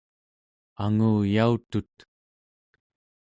[0.85, 1.95] anguyautut